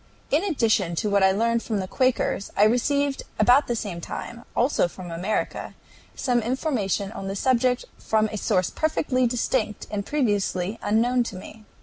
In 0.31 0.43
addition 0.43 0.95
to 0.95 1.11
what 1.11 1.21
I 1.21 1.29
learned 1.31 1.61
from 1.61 1.77
the 1.77 1.87
Quakers 1.87 2.49
I 2.57 2.63
received 2.63 3.21
about 3.37 3.67
the 3.67 3.75
same 3.75 4.01
time, 4.01 4.45
also 4.55 4.87
from 4.87 5.11
America, 5.11 5.75
some 6.15 6.41
information 6.41 7.11
on 7.11 7.27
the 7.27 7.35
subject 7.35 7.85
from 7.99 8.27
a 8.31 8.37
source 8.39 8.71
perfectly 8.71 9.27
distinct 9.27 9.85
and 9.91 10.03
previously 10.03 10.79
unknown 10.81 11.21
to 11.25 11.35
me. 11.35 11.65